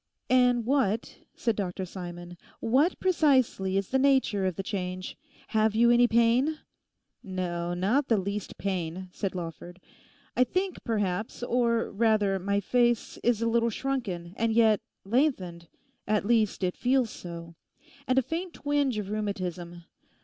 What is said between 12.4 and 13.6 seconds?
face is a